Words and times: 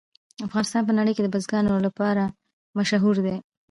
افغانستان 0.47 0.81
په 0.87 0.93
نړۍ 0.99 1.11
کې 1.13 1.23
د 1.23 1.27
بزګانو 1.33 1.73
لپاره 1.87 2.23
مشهور 2.77 3.15
دی. 3.25 3.35